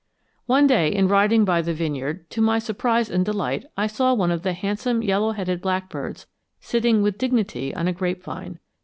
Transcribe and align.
]One 0.47 0.65
day 0.65 0.91
in 0.91 1.07
riding 1.07 1.45
by 1.45 1.61
the 1.61 1.75
vineyard, 1.75 2.27
to 2.31 2.41
my 2.41 2.57
surprise 2.57 3.07
and 3.07 3.23
delight 3.23 3.67
I 3.77 3.85
saw 3.85 4.15
one 4.15 4.31
of 4.31 4.41
the 4.41 4.53
handsome 4.53 5.03
yellow 5.03 5.33
headed 5.33 5.61
blackbirds 5.61 6.25
sitting 6.59 7.03
with 7.03 7.19
dignity 7.19 7.71
on 7.75 7.87
a 7.87 7.93
grape 7.93 8.23
vine. 8.23 8.57